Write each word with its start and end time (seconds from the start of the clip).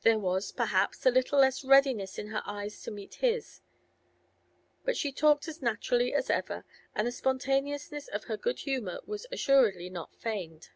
There 0.00 0.18
was, 0.18 0.52
perhaps, 0.52 1.04
a 1.04 1.10
little 1.10 1.38
less 1.40 1.62
readiness 1.62 2.18
in 2.18 2.28
her 2.28 2.40
eyes 2.46 2.80
to 2.80 2.90
meet 2.90 3.16
his, 3.16 3.60
but 4.86 4.96
she 4.96 5.12
talked 5.12 5.48
as 5.48 5.60
naturally 5.60 6.14
as 6.14 6.30
ever, 6.30 6.64
and 6.94 7.06
the 7.06 7.12
spontaneousness 7.12 8.08
of 8.08 8.24
her 8.24 8.38
good 8.38 8.60
humour 8.60 9.00
was 9.04 9.26
assuredly 9.30 9.90
not 9.90 10.16
feigned. 10.16 10.70